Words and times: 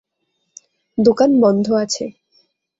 দোকান 0.97 1.31
বন্ধ 1.41 1.65
আছে। 1.83 2.05